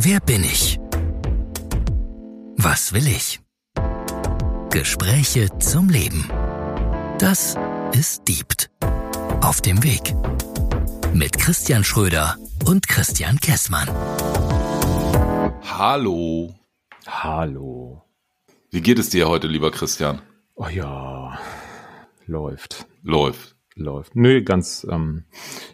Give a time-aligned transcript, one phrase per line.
[0.00, 0.78] Wer bin ich?
[2.56, 3.40] Was will ich?
[4.70, 6.28] Gespräche zum Leben.
[7.18, 7.56] Das
[7.92, 8.70] ist Diebt.
[9.40, 10.14] Auf dem Weg.
[11.14, 12.36] Mit Christian Schröder
[12.66, 13.88] und Christian Kessmann.
[15.62, 16.54] Hallo.
[17.06, 18.02] Hallo.
[18.70, 20.20] Wie geht es dir heute, lieber Christian?
[20.56, 21.38] Oh ja,
[22.26, 22.86] läuft.
[23.02, 23.56] Läuft.
[23.74, 24.14] Läuft.
[24.14, 25.24] Nö, ganz, ähm,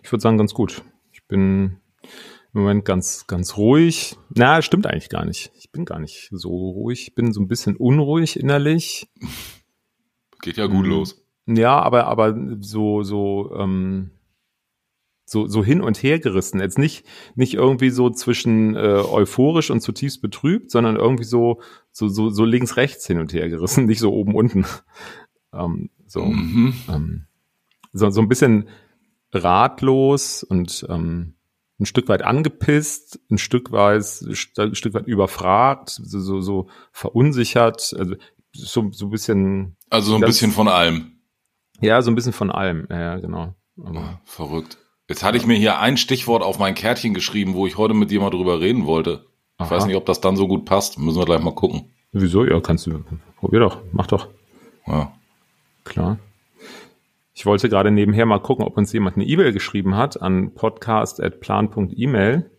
[0.02, 0.82] ich würde sagen, ganz gut.
[1.12, 1.79] Ich bin
[2.55, 4.16] im Moment ganz, ganz ruhig.
[4.35, 5.50] Na, stimmt eigentlich gar nicht.
[5.57, 7.03] Ich bin gar nicht so ruhig.
[7.08, 9.08] Ich bin so ein bisschen unruhig innerlich.
[10.43, 10.91] Geht ja gut Mhm.
[10.91, 11.25] los.
[11.46, 14.11] Ja, aber, aber so, so, ähm,
[15.25, 16.61] so, so hin und her gerissen.
[16.61, 21.61] Jetzt nicht, nicht irgendwie so zwischen äh, euphorisch und zutiefst betrübt, sondern irgendwie so,
[21.91, 24.66] so, so, so links, rechts hin und her gerissen, nicht so oben, unten.
[25.55, 26.75] Ähm, so, Mhm.
[26.89, 27.27] ähm,
[27.94, 28.69] so, so ein bisschen
[29.32, 31.35] ratlos und ähm,
[31.81, 34.05] ein Stück weit angepisst, ein Stück weit,
[34.58, 38.14] ein Stück weit überfragt, so, so, so verunsichert, also
[38.55, 41.12] so, so ein bisschen, Also so ein bisschen von allem.
[41.80, 43.55] ja, so ein bisschen von allem, ja, ja, genau.
[43.82, 44.78] Aber, Verrückt.
[45.08, 48.10] Jetzt hatte ich mir hier ein Stichwort auf mein Kärtchen geschrieben, wo ich heute mit
[48.10, 49.27] dir mal drüber reden wollte.
[49.58, 49.70] Ich Aha.
[49.70, 50.98] weiß nicht, ob das dann so gut passt.
[50.98, 51.91] Müssen wir gleich mal gucken.
[52.12, 52.44] wieso?
[52.44, 53.02] Ja, kannst du,
[53.36, 54.28] probier doch, mach doch,
[54.86, 55.12] Ja.
[55.84, 56.19] klar.
[57.34, 62.50] Ich wollte gerade nebenher mal gucken, ob uns jemand eine E-Mail geschrieben hat an podcast.plan.email.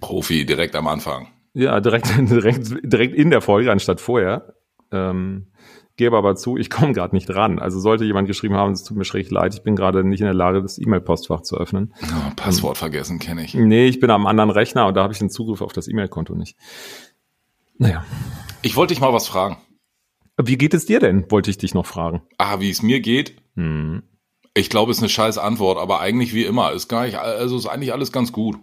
[0.00, 1.28] Profi direkt am Anfang.
[1.54, 4.54] Ja, direkt, direkt, direkt in der Folge anstatt vorher.
[4.90, 5.48] Ähm,
[5.96, 7.58] gebe aber zu, ich komme gerade nicht ran.
[7.58, 10.26] Also sollte jemand geschrieben haben, es tut mir schrecklich leid, ich bin gerade nicht in
[10.26, 11.94] der Lage, das E-Mail-Postfach zu öffnen.
[12.02, 13.54] Oh, Passwort vergessen, kenne ich.
[13.54, 16.34] Nee, ich bin am anderen Rechner und da habe ich den Zugriff auf das E-Mail-Konto
[16.34, 16.56] nicht.
[17.78, 18.04] Naja.
[18.62, 19.58] Ich wollte dich mal was fragen.
[20.42, 22.22] Wie geht es dir denn, wollte ich dich noch fragen.
[22.38, 23.36] Ah, wie es mir geht?
[23.56, 24.02] Hm.
[24.54, 26.72] Ich glaube, es ist eine scheiß Antwort, aber eigentlich wie immer.
[26.72, 28.58] Ist gar nicht, also ist eigentlich alles ganz gut.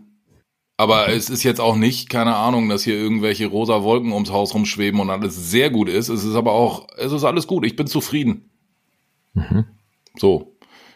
[0.78, 4.54] Aber es ist jetzt auch nicht, keine Ahnung, dass hier irgendwelche rosa Wolken ums Haus
[4.54, 6.08] rumschweben und alles sehr gut ist.
[6.08, 7.66] Es ist aber auch, es ist alles gut.
[7.66, 8.50] Ich bin zufrieden.
[9.34, 9.66] Mhm.
[10.16, 10.56] So.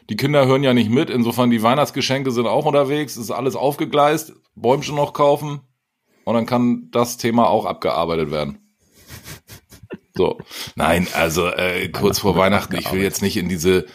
[0.10, 1.10] Die Kinder hören ja nicht mit.
[1.10, 3.18] Insofern die Weihnachtsgeschenke sind auch unterwegs.
[3.18, 4.34] Es ist alles aufgegleist.
[4.56, 5.62] Bäumchen noch kaufen.
[6.24, 8.60] Und dann kann das Thema auch abgearbeitet werden.
[10.16, 10.38] So.
[10.76, 13.88] Nein, also äh, kurz vor Weihnachten, ich will jetzt nicht in diese,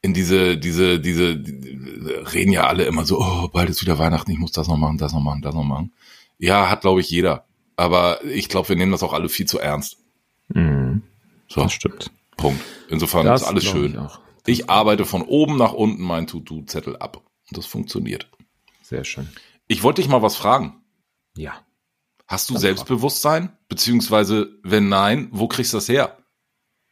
[0.00, 4.30] in diese, diese, diese, die, reden ja alle immer so, oh, bald ist wieder Weihnachten,
[4.30, 5.92] ich muss das noch machen, das noch machen, das noch machen.
[6.38, 7.46] Ja, hat, glaube ich, jeder.
[7.76, 9.98] Aber ich glaube, wir nehmen das auch alle viel zu ernst.
[10.48, 11.02] Mhm.
[11.48, 12.10] So, Das stimmt.
[12.36, 12.62] Punkt.
[12.88, 13.98] Insofern Das ist alles schön.
[14.46, 14.60] Ich.
[14.60, 17.16] Ich arbeite von oben nach unten meinen To-Do-Zettel ab.
[17.16, 18.30] Und das funktioniert.
[18.82, 19.28] Sehr schön.
[19.66, 20.82] Ich wollte dich mal was fragen.
[21.36, 21.54] Ja.
[22.26, 23.56] Hast du Das Selbstbewusstsein?
[23.68, 26.18] Beziehungsweise, wenn nein, wo kriegst du das her?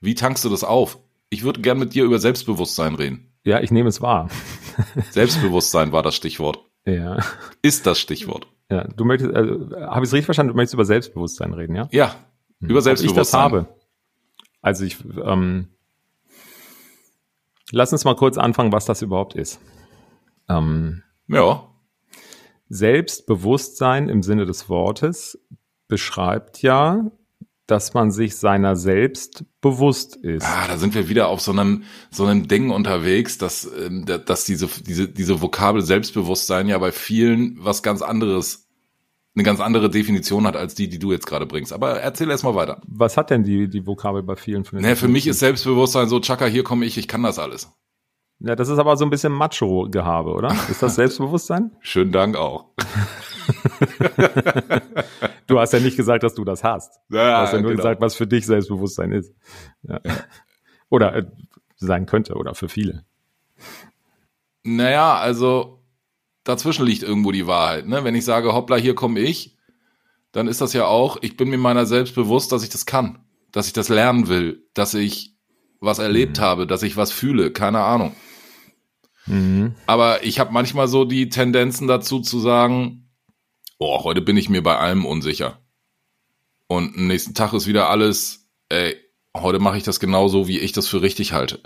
[0.00, 0.98] Wie tankst du das auf?
[1.30, 3.32] Ich würde gern mit dir über Selbstbewusstsein reden.
[3.44, 4.28] Ja, ich nehme es wahr.
[5.10, 6.64] Selbstbewusstsein war das Stichwort.
[6.84, 7.18] Ja.
[7.62, 8.46] Ist das Stichwort.
[8.70, 10.52] Ja, du möchtest, also, habe ich es richtig verstanden?
[10.52, 11.88] Du möchtest über Selbstbewusstsein reden, ja?
[11.92, 12.14] Ja,
[12.60, 13.02] über Ob Selbstbewusstsein.
[13.02, 13.68] ich das habe.
[14.62, 15.68] Also ich, ähm,
[17.70, 19.60] lass uns mal kurz anfangen, was das überhaupt ist.
[20.48, 21.68] Ähm, Ja,
[22.68, 25.38] Selbstbewusstsein im Sinne des Wortes
[25.88, 27.10] beschreibt ja,
[27.66, 30.44] dass man sich seiner selbst bewusst ist.
[30.44, 34.18] ah, da sind wir wieder auf so einem so einem Ding unterwegs, dass ähm, da-
[34.18, 38.68] dass diese diese diese Vokabel Selbstbewusstsein ja bei vielen was ganz anderes
[39.34, 41.72] eine ganz andere Definition hat als die, die du jetzt gerade bringst.
[41.74, 42.80] Aber erzähl erst mal weiter.
[42.86, 46.08] Was hat denn die, die Vokabel bei vielen von den Naja, für mich ist Selbstbewusstsein
[46.08, 47.70] so, Chaka, hier komme ich, ich kann das alles.
[48.38, 50.54] Ja, das ist aber so ein bisschen Macho-Gehabe, oder?
[50.70, 51.70] Ist das Selbstbewusstsein?
[51.80, 52.66] Schönen Dank auch.
[55.46, 57.00] Du hast ja nicht gesagt, dass du das hast.
[57.08, 57.82] Du Ja, hast ja nur genau.
[57.82, 59.32] gesagt, was für dich Selbstbewusstsein ist.
[59.82, 60.00] Ja.
[60.88, 61.26] Oder äh,
[61.76, 63.04] sein könnte, oder für viele.
[64.64, 65.84] Naja, also
[66.44, 67.86] dazwischen liegt irgendwo die Wahrheit.
[67.86, 68.04] Ne?
[68.04, 69.56] Wenn ich sage, hoppla, hier komme ich,
[70.32, 73.24] dann ist das ja auch, ich bin mir meiner selbst bewusst, dass ich das kann,
[73.52, 75.36] dass ich das lernen will, dass ich
[75.80, 78.14] was erlebt habe, dass ich was fühle, keine Ahnung.
[79.26, 79.74] Mhm.
[79.86, 83.05] Aber ich habe manchmal so die Tendenzen dazu zu sagen,
[83.78, 85.60] oh, heute bin ich mir bei allem unsicher.
[86.68, 88.96] Und am nächsten Tag ist wieder alles, ey,
[89.36, 91.62] heute mache ich das genauso, wie ich das für richtig halte.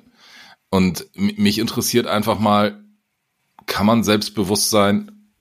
[0.71, 2.85] Und mich interessiert einfach mal,
[3.67, 5.33] kann man Selbstbewusstsein,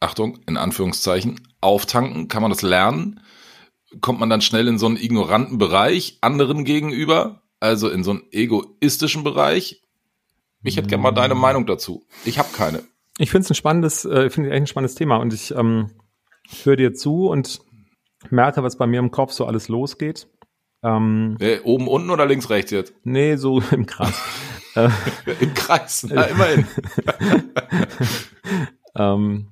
[0.00, 2.28] Achtung, in Anführungszeichen, auftanken?
[2.28, 3.20] Kann man das lernen?
[4.00, 7.42] Kommt man dann schnell in so einen ignoranten Bereich anderen gegenüber?
[7.60, 9.82] Also in so einen egoistischen Bereich?
[10.62, 12.06] Ich hätte gerne mal deine Meinung dazu.
[12.24, 12.82] Ich habe keine.
[13.18, 15.90] Ich finde es ein spannendes, äh, finde echt ein spannendes Thema und ich ähm,
[16.64, 17.60] höre dir zu und
[18.30, 20.28] merke, was bei mir im Kopf so alles losgeht.
[20.82, 22.94] Ähm, Äh, oben, unten oder links, rechts jetzt?
[23.04, 24.20] nee, so im Kreis.
[25.40, 26.64] Im Kreis, na, immerhin.
[28.96, 29.48] ähm,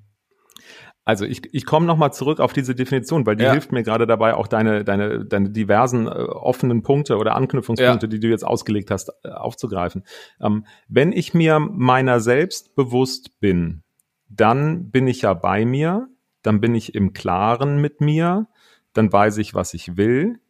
[1.09, 3.53] Also ich, ich komme nochmal zurück auf diese Definition, weil die Ja.
[3.53, 8.11] hilft mir gerade dabei, auch deine, deine, deine diversen äh, offenen Punkte oder Anknüpfungspunkte, Ja.
[8.11, 10.05] die du jetzt ausgelegt hast, äh, aufzugreifen.
[10.39, 13.85] Ähm, wenn ich mir meiner selbst bewusst bin,
[14.29, 16.09] dann bin ich ja bei mir,
[16.43, 18.47] dann bin ich im Klaren mit mir,
[18.93, 20.41] dann weiß ich, was ich will.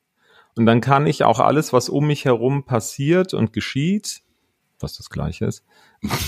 [0.57, 4.23] Und dann kann ich auch alles, was um mich herum passiert und geschieht,
[4.81, 5.65] was das gleiche ist,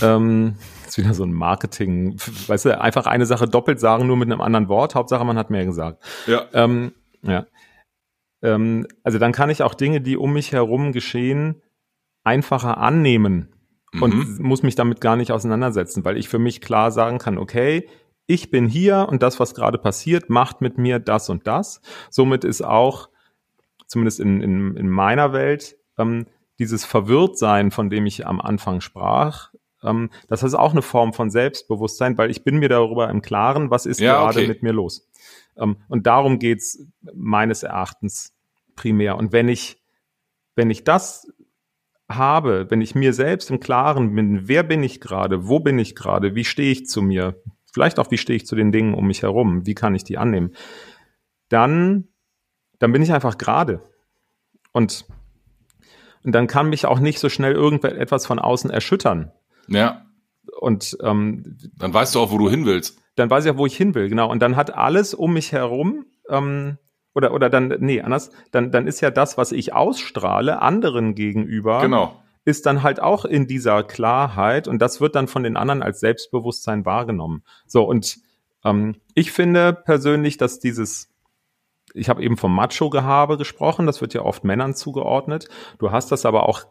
[0.02, 0.56] ähm,
[0.86, 4.40] ist wieder so ein Marketing, weißt du, einfach eine Sache doppelt sagen, nur mit einem
[4.40, 4.94] anderen Wort.
[4.94, 6.02] Hauptsache, man hat mehr gesagt.
[6.26, 6.46] Ja.
[6.52, 7.46] Ähm, ja.
[8.42, 11.62] Ähm, also dann kann ich auch Dinge, die um mich herum geschehen,
[12.24, 13.48] einfacher annehmen
[14.00, 14.38] und Mhm.
[14.40, 17.88] muss mich damit gar nicht auseinandersetzen, weil ich für mich klar sagen kann, okay,
[18.26, 21.80] ich bin hier und das, was gerade passiert, macht mit mir das und das.
[22.10, 23.08] Somit ist auch,
[23.86, 26.26] zumindest in, in, in meiner Welt, ähm,
[26.60, 29.50] dieses Verwirrtsein, von dem ich am Anfang sprach,
[29.82, 33.70] ähm, das ist auch eine Form von Selbstbewusstsein, weil ich bin mir darüber im Klaren,
[33.70, 34.48] was ist Ja, gerade okay.
[34.48, 35.08] mit mir los.
[35.56, 38.34] Ähm, und darum geht's meines Erachtens
[38.76, 39.16] primär.
[39.16, 39.80] Und wenn ich,
[40.54, 41.28] wenn ich das
[42.08, 45.94] habe, wenn ich mir selbst im Klaren bin, wer bin ich gerade, wo bin ich
[45.94, 47.40] gerade, wie stehe ich zu mir,
[47.72, 50.18] vielleicht auch wie stehe ich zu den Dingen um mich herum, wie kann ich die
[50.18, 50.54] annehmen,
[51.48, 52.08] dann,
[52.78, 53.82] dann bin ich einfach gerade.
[54.72, 55.04] Und,
[56.24, 59.32] und dann kann mich auch nicht so schnell irgendetwas von außen erschüttern.
[59.70, 60.04] Ja.
[60.60, 62.98] Und ähm, Dann weißt du auch, wo du hin willst.
[63.16, 64.30] dann weiß ich auch, wo ich hin will, genau.
[64.30, 66.76] Und dann hat alles um mich herum, ähm,
[67.14, 71.80] oder, oder dann, nee, anders, dann, dann ist ja das, was ich ausstrahle, anderen gegenüber,
[71.80, 72.20] Genau.
[72.44, 76.00] ist dann halt auch in dieser Klarheit und das wird dann von den anderen als
[76.00, 77.42] Selbstbewusstsein wahrgenommen.
[77.66, 78.18] So, und
[78.64, 81.08] ähm, ich finde persönlich, dass dieses,
[81.94, 85.48] ich habe eben vom Macho-Gehabe gesprochen, das wird ja oft Männern zugeordnet.
[85.78, 86.62] Du hast das aber auch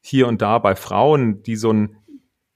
[0.00, 1.96] hier und da bei Frauen, die so ein,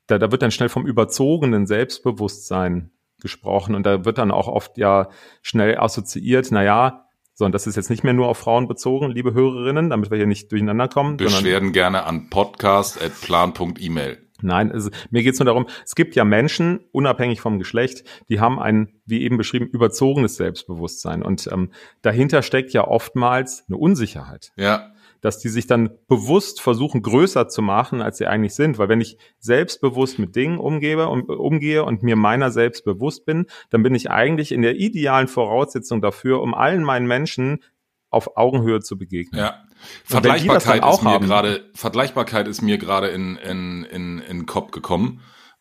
[0.08, 2.90] da, da wird dann schnell vom überzogenen Selbstbewusstsein
[3.20, 5.08] gesprochen und da wird dann auch oft ja
[5.42, 9.12] schnell assoziiert, na ja, so, und das ist jetzt nicht mehr nur auf Frauen bezogen,
[9.12, 11.18] liebe Hörerinnen, damit wir hier nicht durcheinander kommen.
[11.18, 14.18] Beschwerden gerne an podcast.plan.email.
[14.40, 18.40] Nein, es, mir geht es nur darum, es gibt ja Menschen, unabhängig vom Geschlecht, die
[18.40, 21.22] haben ein, wie eben beschrieben, überzogenes Selbstbewusstsein.
[21.22, 21.70] Und ähm,
[22.02, 24.92] dahinter steckt ja oftmals eine Unsicherheit, Ja.
[25.20, 28.78] Dass die sich dann bewusst versuchen, größer zu machen, als sie eigentlich sind.
[28.78, 33.46] Weil wenn ich selbstbewusst mit Dingen umgebe und umgehe und mir meiner selbst bewusst bin,
[33.70, 37.62] dann bin ich eigentlich in der idealen Voraussetzung dafür, um allen meinen Menschen
[38.10, 39.40] auf Augenhöhe zu begegnen.
[39.40, 39.64] Ja.
[40.04, 45.20] Vergleichbarkeit ist mir gerade, Vergleichbarkeit ist mir gerade in, in, in, in den Kopf gekommen.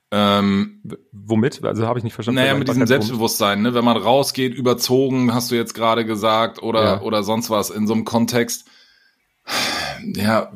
[0.10, 0.82] Ähm,
[1.12, 1.64] Womit?
[1.66, 2.40] Also habe ich nicht verstanden.
[2.40, 2.88] naja, mit diesem?
[2.88, 3.74] Selbstbewusstsein, ne?
[3.74, 7.02] wenn man rausgeht, überzogen, hast du jetzt gerade gesagt, oder, Ja.
[7.02, 8.70] oder sonst was in so einem Kontext.
[10.16, 10.52] Ja,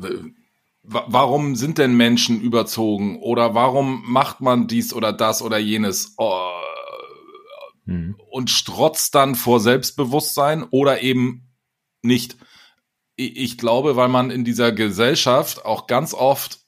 [0.83, 3.19] wa- warum sind denn Menschen überzogen?
[3.21, 6.13] Oder warum macht man dies oder das oder jenes?
[6.17, 6.49] Oh,
[7.87, 8.15] Hm.
[8.29, 11.49] und strotzt dann vor Selbstbewusstsein oder eben
[12.03, 12.37] nicht.
[13.15, 16.59] Ich ich glaube, weil man in dieser Gesellschaft auch ganz oft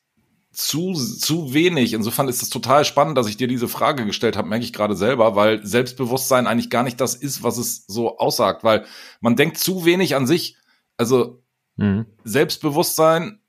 [0.52, 4.48] zu, zu wenig, insofern ist es total spannend, dass ich dir diese Frage gestellt habe,
[4.50, 8.64] merke ich gerade selber, weil Selbstbewusstsein eigentlich gar nicht das ist, was es so aussagt,
[8.64, 8.86] weil
[9.22, 10.58] man denkt zu wenig an sich.
[10.98, 11.43] Also
[11.78, 12.06] Hm.
[12.24, 13.40] Selbstbewusstsein,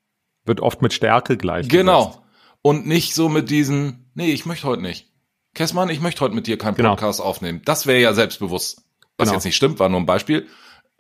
[0.47, 1.69] Wird oft mit Stärke gleich.
[1.69, 2.23] genau.
[2.63, 5.11] Und nicht so mit diesen, nee, ich möchte heute nicht.
[5.55, 6.91] Kessmann, ich möchte heute mit dir keinen Genau.
[6.91, 7.61] Podcast aufnehmen.
[7.65, 8.83] Das wäre ja selbstbewusst.
[9.19, 9.35] Was Genau.
[9.37, 10.47] jetzt nicht stimmt, war nur ein Beispiel.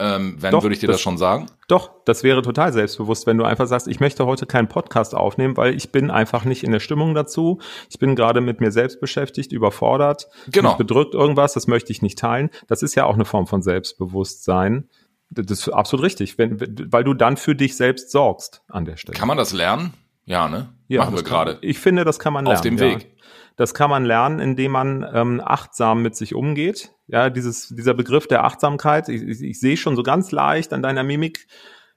[0.00, 1.46] Ähm, wenn, Doch, würde ich dir das, das- schon sagen.
[1.68, 5.56] Doch, das wäre total selbstbewusst, wenn du einfach sagst, ich möchte heute keinen Podcast aufnehmen,
[5.56, 7.60] weil ich bin einfach nicht in der Stimmung dazu.
[7.88, 10.28] Ich bin gerade mit mir selbst beschäftigt, überfordert.
[10.48, 10.74] Genau.
[10.76, 12.50] Bedrückt irgendwas, das möchte ich nicht teilen.
[12.66, 14.88] Das ist ja auch eine Form von Selbstbewusstsein.
[15.30, 16.58] Das ist absolut richtig, wenn,
[16.92, 19.18] weil du dann für dich selbst sorgst an der Stelle.
[19.18, 19.94] Kann man das lernen?
[20.24, 20.68] Ja, ne?
[20.88, 21.58] Ja, Machen wir gerade.
[21.60, 22.56] Ich finde, das kann man lernen.
[22.56, 22.82] Auf dem ja.
[22.84, 23.10] Weg.
[23.56, 26.90] Das kann man lernen, indem man ähm, achtsam mit sich umgeht.
[27.06, 30.82] Ja, dieses, dieser Begriff der Achtsamkeit, ich, ich, ich sehe schon so ganz leicht an
[30.82, 31.46] deiner Mimik,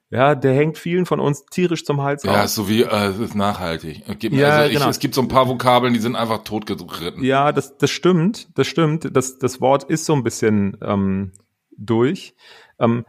[0.10, 2.46] ja, der hängt vielen von uns tierisch zum Hals Ja, raus.
[2.46, 4.04] ist so wie, äh, ist nachhaltig.
[4.08, 4.90] Es gibt, Ja, also ich, genau.
[4.90, 7.24] es gibt so ein paar Vokabeln, die sind einfach totgeritten.
[7.24, 9.10] Ja, das, das stimmt, das stimmt.
[9.16, 11.34] Das, das Wort ist so ein bisschen ähm,
[11.78, 12.36] durch.
[12.80, 13.06] Ähm,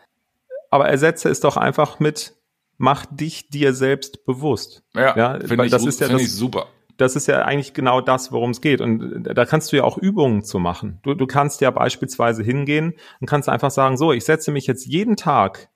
[0.71, 2.35] aber ersetze es doch einfach mit,
[2.77, 4.83] mach dich dir selbst bewusst.
[4.95, 6.67] Ja, Ja, finde ich, das ist ja das- ich super.
[6.97, 8.81] das ist ja eigentlich genau das, worum es geht.
[8.81, 10.99] Und da kannst du ja auch Übungen zu machen.
[11.03, 14.85] Du, du kannst ja beispielsweise hingehen und kannst einfach sagen, so, ich setze mich jetzt
[14.87, 15.69] jeden Tag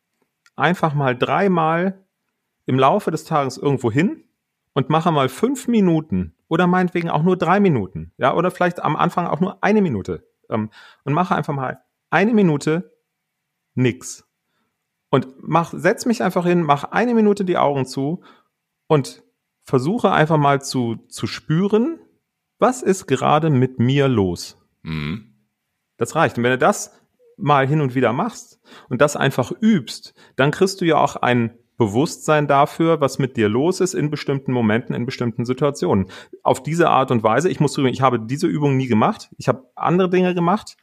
[0.57, 2.05] einfach mal dreimal
[2.67, 4.25] im Laufe des Tages irgendwo hin
[4.75, 8.95] und mache mal fünf Minuten oder meinetwegen auch nur drei Minuten, ja, oder vielleicht am
[8.95, 10.71] Anfang auch nur eine Minute ähm,
[11.05, 11.81] und mache einfach mal
[12.11, 12.93] eine Minute
[13.75, 14.25] nix.
[15.12, 18.23] Und mach, setz mich einfach hin, mach eine Minute die Augen zu
[18.87, 19.23] und
[19.62, 21.99] versuche einfach mal zu, zu spüren,
[22.59, 24.57] was ist gerade mit mir los.
[24.81, 25.35] Mhm.
[25.99, 26.38] Das reicht.
[26.38, 26.99] Und wenn du das
[27.37, 31.59] mal hin und wieder machst und das einfach übst, dann kriegst du ja auch ein
[31.76, 36.07] Bewusstsein dafür, was mit dir los ist in bestimmten Momenten, in bestimmten Situationen.
[36.42, 39.28] Auf diese Art und Weise, ich muss zugeben, ich habe diese Übung nie gemacht.
[39.37, 40.78] Ich habe andere Dinge gemacht,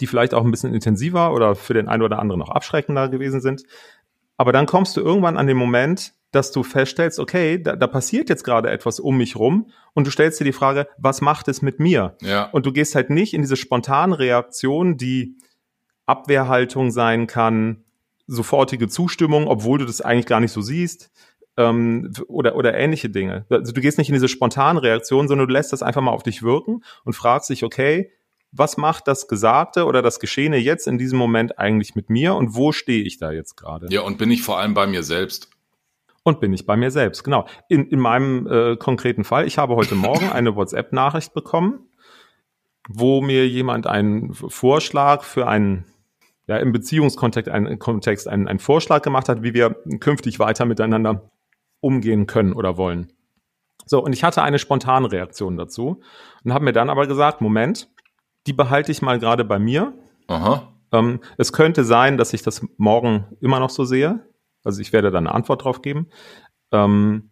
[0.00, 3.40] die vielleicht auch ein bisschen intensiver oder für den einen oder anderen noch abschreckender gewesen
[3.40, 3.62] sind.
[4.36, 8.28] Aber dann kommst du irgendwann an den Moment, dass du feststellst, okay, da, da passiert
[8.30, 11.62] jetzt gerade etwas um mich rum und du stellst dir die Frage, was macht es
[11.62, 12.16] mit mir?
[12.22, 12.44] Ja.
[12.52, 15.36] Und du gehst halt nicht in diese spontane Reaktion, die
[16.06, 17.84] Abwehrhaltung sein kann,
[18.26, 21.10] sofortige Zustimmung, obwohl du das eigentlich gar nicht so siehst,
[21.56, 23.44] ähm, oder, oder ähnliche Dinge.
[23.50, 26.22] Also du gehst nicht in diese spontane Reaktion, sondern du lässt das einfach mal auf
[26.22, 28.10] dich wirken und fragst dich, okay,
[28.52, 32.54] was macht das Gesagte oder das Geschehene jetzt in diesem Moment eigentlich mit mir und
[32.54, 33.86] wo stehe ich da jetzt gerade?
[33.90, 35.48] Ja, und bin ich vor allem bei mir selbst.
[36.22, 37.46] Und bin ich bei mir selbst, genau.
[37.68, 41.88] In, in meinem äh, konkreten Fall, ich habe heute Morgen eine WhatsApp-Nachricht bekommen,
[42.88, 45.86] wo mir jemand einen Vorschlag für einen,
[46.46, 51.30] ja, im Beziehungskontext einen, Kontext einen, einen Vorschlag gemacht hat, wie wir künftig weiter miteinander
[51.80, 53.12] umgehen können oder wollen.
[53.86, 56.00] So, und ich hatte eine spontane Reaktion dazu
[56.44, 57.88] und habe mir dann aber gesagt, Moment,
[58.46, 59.92] die behalte ich mal gerade bei mir.
[60.92, 64.26] Ähm, es könnte sein, dass ich das morgen immer noch so sehe.
[64.64, 66.08] Also ich werde da eine Antwort drauf geben.
[66.70, 67.30] Ähm,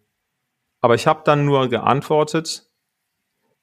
[0.81, 2.71] aber ich habe dann nur geantwortet,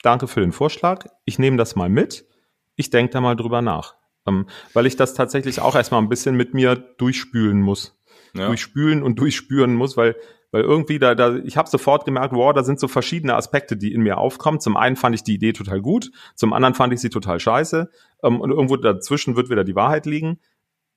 [0.03, 2.27] danke für den Vorschlag, ich nehme das mal mit,
[2.75, 3.95] ich denke da mal drüber nach.
[4.27, 7.97] Ähm, weil ich das tatsächlich auch erstmal ein bisschen mit mir durchspülen muss.
[8.33, 8.47] Ja.
[8.47, 10.15] Durchspülen und durchspüren muss, weil
[10.57, 13.93] weil irgendwie da, da ich habe sofort gemerkt, wow, da sind so verschiedene Aspekte, die
[13.93, 14.59] in mir aufkommen.
[14.59, 17.91] Zum einen fand ich die Idee total gut, zum anderen fand ich sie total scheiße
[18.23, 20.39] ähm, und irgendwo dazwischen wird wieder die Wahrheit liegen.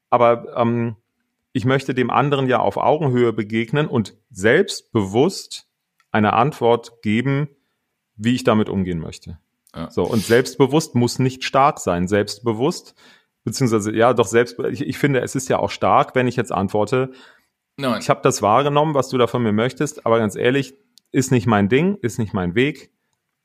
[0.09, 0.97] Aber ähm,
[1.53, 5.69] ich möchte dem anderen ja auf Augenhöhe begegnen und selbstbewusst
[6.11, 7.51] eine Antwort geben,
[8.17, 9.39] wie ich damit umgehen möchte.
[9.77, 9.91] Ja.
[9.91, 12.09] So, und selbstbewusst muss nicht stark sein.
[12.09, 12.95] Selbstbewusst,
[13.45, 16.51] beziehungsweise, ja, doch selbst, ich, ich finde, es ist ja auch stark, wenn ich jetzt
[16.51, 17.13] antworte,
[17.81, 18.01] Nein.
[18.01, 20.75] ich habe das wahrgenommen, was du da von mir möchtest, aber ganz ehrlich,
[21.13, 22.91] ist nicht mein Ding, ist nicht mein Weg.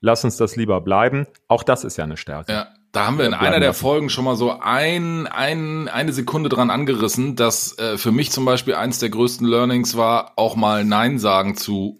[0.01, 1.25] Lass uns das lieber bleiben.
[1.48, 2.51] Auch das ist ja eine Stärke.
[2.51, 3.80] Ja, da haben wir in einer der lassen.
[3.82, 8.46] Folgen schon mal so ein, ein, eine Sekunde dran angerissen, dass äh, für mich zum
[8.46, 12.00] Beispiel eins der größten Learnings war, auch mal Nein sagen zu,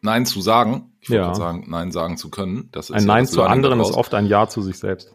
[0.00, 0.92] Nein zu sagen.
[1.00, 1.22] Ich Ja.
[1.26, 2.70] gerade sagen, Nein sagen zu können.
[2.72, 3.98] Das ist Ein ja Nein zu anderen ist daraus.
[3.98, 5.14] oft ein Ja zu sich selbst.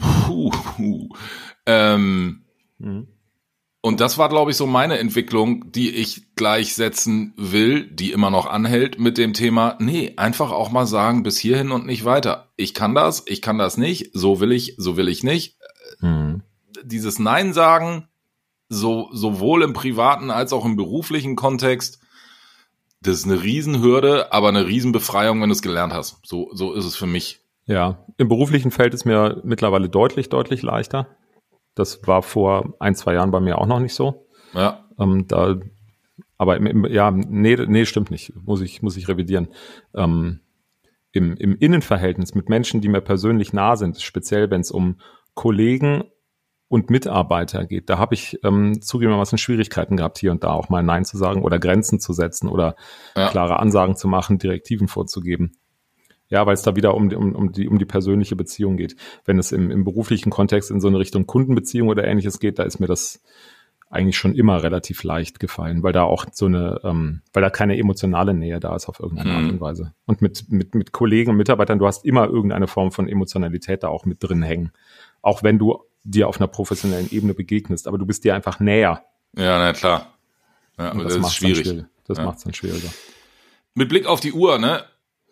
[0.00, 1.08] Puh, puh.
[1.66, 2.40] Ähm,
[2.78, 3.06] Mhm.
[3.84, 8.46] Und das war, glaube ich, so meine Entwicklung, die ich gleichsetzen will, die immer noch
[8.46, 12.48] anhält mit dem Thema, nee, einfach auch mal sagen, bis hierhin und nicht weiter.
[12.56, 15.58] Ich kann das, ich kann das nicht, so will ich, so will ich nicht.
[16.00, 16.40] Mhm.
[16.82, 18.08] Dieses Nein sagen,
[18.70, 22.00] so, sowohl im privaten als auch im beruflichen Kontext,
[23.02, 26.20] das ist eine Riesenhürde, aber eine Riesenbefreiung, wenn du es gelernt hast.
[26.24, 27.40] So, so ist es für mich.
[27.66, 31.06] Ja, im beruflichen Feld ist mir mittlerweile deutlich, deutlich leichter.
[31.74, 34.26] Das war vor ein, zwei Jahren bei mir auch noch nicht so.
[34.54, 35.56] Ja, Ähm, da,
[36.38, 38.32] aber im, im, ja, nee, nee, stimmt nicht.
[38.36, 39.48] Muss ich, muss ich revidieren.
[39.94, 40.40] Ähm,
[41.12, 45.00] im, Im Innenverhältnis mit Menschen, die mir persönlich nah sind, speziell wenn es um
[45.34, 46.04] Kollegen
[46.68, 50.82] und Mitarbeiter geht, da habe ich ähm, zugegebenermaßen Schwierigkeiten gehabt, hier und da auch mal
[50.82, 52.74] Nein zu sagen oder Grenzen zu setzen oder
[53.16, 53.28] Ja.
[53.28, 55.56] klare Ansagen zu machen, Direktiven vorzugeben.
[56.34, 58.96] Ja, weil es da wieder um, die- um, um, die, um die persönliche Beziehung geht.
[59.24, 62.64] Wenn es im, im beruflichen Kontext in so eine Richtung Kundenbeziehung oder ähnliches geht, da
[62.64, 63.22] ist mir das
[63.88, 67.78] eigentlich schon immer relativ leicht gefallen, weil da auch so eine, ähm, weil da keine
[67.78, 69.36] emotionale Nähe da ist auf irgendeine Mhm.
[69.36, 69.94] Art und Weise.
[70.06, 73.88] Und mit, mit, mit Kollegen und Mitarbeitern, du hast immer irgendeine Form von Emotionalität da
[73.88, 74.72] auch mit drin hängen.
[75.22, 79.04] Auch wenn du dir auf einer professionellen Ebene begegnest, aber du bist dir einfach näher.
[79.36, 80.08] ja, na klar.
[80.76, 81.68] Ja, aber das, ist macht's dann schwierig.
[81.68, 81.84] schwierig.
[82.08, 82.24] Das Ja.
[82.24, 82.88] macht es dann schwieriger.
[83.74, 84.82] Mit Blick auf die Uhr, ne?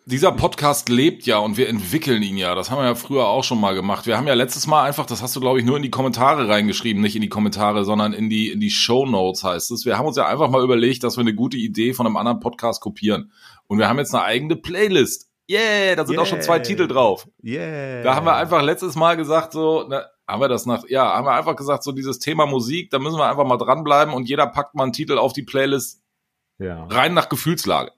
[0.05, 2.55] Dieser Podcast lebt ja und wir entwickeln ihn ja.
[2.55, 4.05] Das haben wir ja früher auch schon mal gemacht.
[4.05, 6.49] Wir haben ja letztes Mal einfach, das hast du glaube ich nur in die Kommentare
[6.49, 9.85] reingeschrieben, nicht in die Kommentare, sondern in die in die Show Notes heißt es.
[9.85, 12.41] Wir haben uns ja einfach mal überlegt, dass wir eine gute Idee von einem anderen
[12.41, 13.31] Podcast kopieren
[13.67, 15.29] und wir haben jetzt eine eigene Playlist.
[15.49, 16.63] Yeah, da sind auch schon zwei Yeah.
[16.63, 17.27] Titel drauf.
[17.41, 18.03] Yeah.
[18.03, 21.25] Da haben wir einfach letztes Mal gesagt, so, ne, haben wir das nach, ja, haben
[21.25, 24.47] wir einfach gesagt, so dieses Thema Musik, da müssen wir einfach mal dranbleiben und jeder
[24.47, 26.01] packt mal einen Titel auf die Playlist
[26.59, 26.85] ja.
[26.85, 27.91] rein nach Gefühlslage.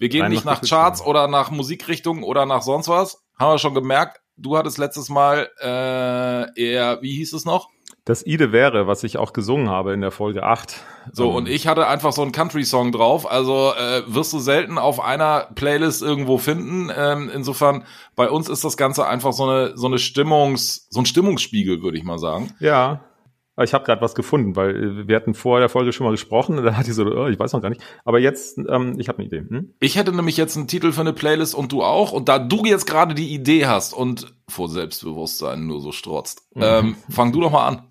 [0.00, 3.22] Wir gehen Rein nicht nach Charts oder nach Musikrichtung oder nach sonst was.
[3.38, 4.20] Haben wir schon gemerkt.
[4.38, 7.68] Du hattest letztes Mal äh, eher, wie hieß es noch?
[8.06, 10.74] Das Ide wäre, was ich auch gesungen habe in der Folge 8.
[11.12, 13.30] So, Ähm, und ich hatte einfach so einen Country-Song drauf.
[13.30, 16.90] Also äh, wirst du selten auf einer Playlist irgendwo finden.
[16.96, 17.84] Ähm, insofern,
[18.16, 21.98] bei uns ist das Ganze einfach so eine, so eine Stimmungs-, so ein Stimmungsspiegel, würde
[21.98, 22.54] ich mal sagen.
[22.58, 23.00] Ja.
[23.62, 26.58] Ich habe gerade was gefunden, weil äh, wir hatten vor der Folge schon mal gesprochen
[26.58, 27.82] und da hatte ich so, oh, ich weiß noch gar nicht.
[28.04, 29.40] Aber jetzt, ähm, ich habe eine Idee.
[29.40, 29.74] Hm?
[29.80, 32.12] Ich hätte nämlich jetzt einen Titel für eine Playlist und du auch.
[32.12, 36.62] Und da du jetzt gerade die Idee hast und vor Selbstbewusstsein nur so strotzt, mhm.
[36.62, 37.88] ähm, fang du doch mal an.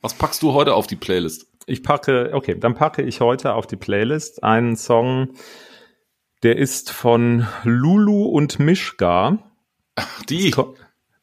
[0.00, 1.46] Was packst du heute auf die Playlist?
[1.66, 5.30] Ich packe, okay, dann packe ich heute auf die Playlist einen Song,
[6.42, 9.38] der ist von Lulu und Mishka.
[9.94, 10.52] Ach, die.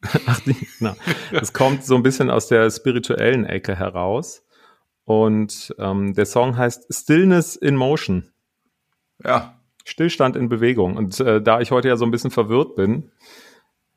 [0.26, 0.96] Ach, die, na,
[1.32, 4.42] das kommt so ein bisschen aus der spirituellen Ecke heraus.
[5.04, 8.30] Und ähm, der Song heißt Stillness in Motion.
[9.24, 9.60] Ja.
[9.84, 10.96] Stillstand in Bewegung.
[10.96, 13.10] Und äh, da ich heute ja so ein bisschen verwirrt bin,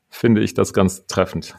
[0.10, 1.56] finde ich das ganz treffend.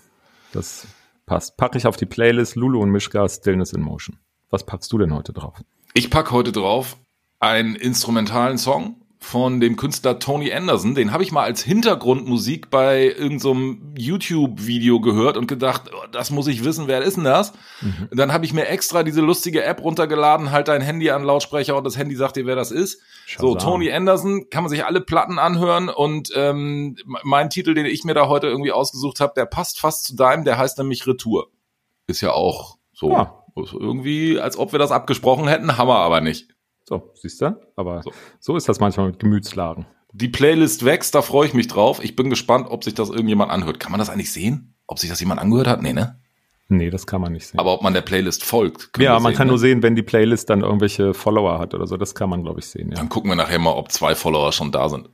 [0.52, 0.86] Das
[1.26, 1.56] passt.
[1.56, 4.18] Packe ich auf die Playlist Lulu und Mishka Stillness in Motion.
[4.50, 5.62] Was packst du denn heute drauf?
[5.94, 6.96] Ich packe heute drauf
[7.38, 10.94] einen instrumentalen Song von dem Künstler Tony Anderson.
[10.94, 16.30] Den habe ich mal als Hintergrundmusik bei irgendeinem so YouTube-Video gehört und gedacht, oh, das
[16.30, 17.52] muss ich wissen, wer ist denn das?
[17.80, 18.10] Mhm.
[18.12, 21.84] Dann habe ich mir extra diese lustige App runtergeladen, halt dein Handy an Lautsprecher und
[21.84, 23.00] das Handy sagt dir, wer das ist.
[23.24, 23.48] Shazam.
[23.48, 28.04] So, Tony Anderson, kann man sich alle Platten anhören und ähm, mein Titel, den ich
[28.04, 31.50] mir da heute irgendwie ausgesucht habe, der passt fast zu deinem, der heißt nämlich Retour.
[32.06, 33.42] Ist ja auch so ja.
[33.56, 36.53] irgendwie, als ob wir das abgesprochen hätten, haben wir aber nicht.
[36.84, 37.58] So, siehst du?
[37.76, 38.12] Aber so.
[38.40, 39.86] so ist das manchmal mit Gemütslagen.
[40.12, 42.02] Die Playlist wächst, da freue ich mich drauf.
[42.02, 43.80] Ich bin gespannt, ob sich das irgendjemand anhört.
[43.80, 44.76] Kann man das eigentlich sehen?
[44.86, 45.82] Ob sich das jemand angehört hat?
[45.82, 46.20] Nee, ne?
[46.68, 47.58] Nee, das kann man nicht sehen.
[47.58, 48.90] Aber ob man der Playlist folgt.
[48.98, 49.52] Ja, man sehen, kann ne?
[49.52, 51.96] nur sehen, wenn die Playlist dann irgendwelche Follower hat oder so.
[51.96, 52.90] Das kann man, glaube ich, sehen.
[52.90, 52.96] Ja.
[52.96, 55.08] Dann gucken wir nachher mal, ob zwei Follower schon da sind.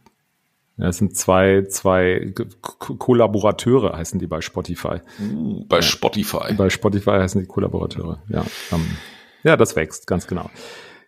[0.77, 5.00] Ja, es sind zwei, zwei Kollaborateure heißen die bei Spotify.
[5.21, 5.83] Uh, bei ja.
[5.83, 6.55] Spotify.
[6.55, 8.23] Bei Spotify heißen die Kollaborateure.
[8.29, 8.87] Ja, ähm,
[9.43, 10.50] ja, das wächst, ganz genau.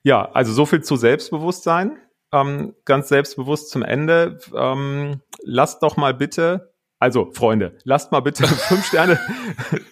[0.02, 1.99] Ja, also so viel zu Selbstbewusstsein.
[2.32, 4.38] Ähm, ganz selbstbewusst zum Ende.
[4.54, 9.21] Ähm, lasst doch mal bitte, also Freunde, lasst mal bitte fünf Sterne,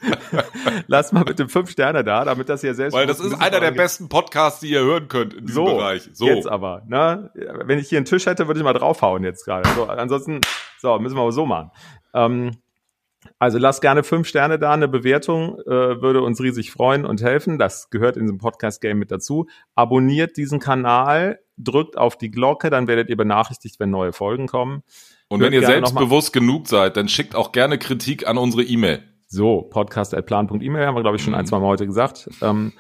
[0.86, 2.94] lasst mal bitte fünf Sterne da, damit das hier selbst.
[2.94, 6.08] Weil das ist einer der besten Podcasts, die ihr hören könnt in diesem so, Bereich.
[6.14, 7.30] So, jetzt aber, ne?
[7.34, 9.68] Wenn ich hier einen Tisch hätte, würde ich mal draufhauen jetzt gerade.
[9.74, 10.40] So, ansonsten,
[10.78, 11.72] so, müssen wir aber so machen.
[12.14, 12.52] Ähm,
[13.38, 17.58] also lasst gerne fünf Sterne da, eine Bewertung äh, würde uns riesig freuen und helfen.
[17.58, 19.46] Das gehört in diesem Podcast-Game mit dazu.
[19.74, 24.82] Abonniert diesen Kanal, drückt auf die Glocke, dann werdet ihr benachrichtigt, wenn neue Folgen kommen.
[25.28, 29.02] Und Hört wenn ihr selbstbewusst genug seid, dann schickt auch gerne Kritik an unsere E-Mail.
[29.26, 31.38] So, podcast.plan.email haben wir, glaube ich, schon mhm.
[31.38, 32.28] ein, zwei Mal heute gesagt.
[32.42, 32.72] Ähm,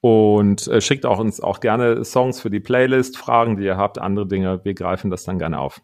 [0.00, 3.98] und äh, schickt auch uns auch gerne Songs für die Playlist, Fragen, die ihr habt,
[3.98, 4.64] andere Dinge.
[4.64, 5.82] Wir greifen das dann gerne auf.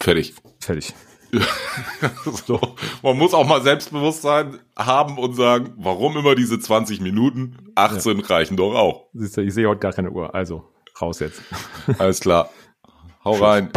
[0.00, 0.34] Fertig.
[0.60, 0.94] Fertig.
[2.46, 2.60] so.
[3.02, 7.72] Man muss auch mal Selbstbewusstsein haben und sagen, warum immer diese 20 Minuten?
[7.74, 8.26] 18 ja.
[8.26, 9.06] reichen doch auch.
[9.14, 10.64] Siehst du, ich sehe heute gar keine Uhr, also
[11.00, 11.42] raus jetzt.
[11.98, 12.50] Alles klar.
[13.24, 13.70] Hau rein.